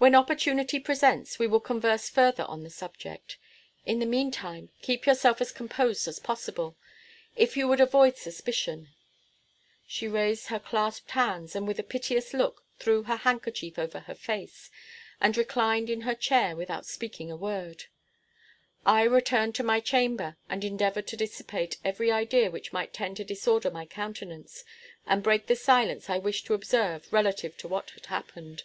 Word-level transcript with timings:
When 0.00 0.14
opportunity 0.14 0.80
presents, 0.80 1.38
we 1.38 1.46
will 1.46 1.60
converse 1.60 2.08
further 2.08 2.44
on 2.44 2.62
the 2.64 2.70
subject. 2.70 3.36
In 3.84 3.98
the 3.98 4.06
mean 4.06 4.30
time 4.30 4.70
keep 4.80 5.04
yourself 5.04 5.42
as 5.42 5.52
composed 5.52 6.08
as 6.08 6.18
possible, 6.18 6.74
if 7.36 7.54
you 7.54 7.68
would 7.68 7.82
avoid 7.82 8.16
suspicion." 8.16 8.88
She 9.86 10.08
raised 10.08 10.46
her 10.46 10.58
clasped 10.58 11.10
hands, 11.10 11.54
and 11.54 11.68
with 11.68 11.78
a 11.78 11.82
piteous 11.82 12.32
look, 12.32 12.64
threw 12.78 13.02
her 13.02 13.16
handkerchief 13.16 13.78
over 13.78 14.00
her 14.00 14.14
face, 14.14 14.70
and 15.20 15.36
reclined 15.36 15.90
in 15.90 16.00
her 16.00 16.14
chair, 16.14 16.56
without 16.56 16.86
speaking 16.86 17.30
a 17.30 17.36
word. 17.36 17.84
I 18.86 19.02
returned 19.02 19.54
to 19.56 19.62
my 19.62 19.80
chamber, 19.80 20.38
and 20.48 20.64
endeavored 20.64 21.08
to 21.08 21.16
dissipate 21.18 21.76
every 21.84 22.10
idea 22.10 22.50
which 22.50 22.72
might 22.72 22.94
tend 22.94 23.18
to 23.18 23.24
disorder 23.24 23.70
my 23.70 23.84
countenance, 23.84 24.64
and 25.06 25.22
break 25.22 25.46
the 25.46 25.56
silence 25.56 26.08
I 26.08 26.16
wished 26.16 26.46
to 26.46 26.54
observe 26.54 27.12
relative 27.12 27.58
to 27.58 27.68
what 27.68 27.90
had 27.90 28.06
happened. 28.06 28.62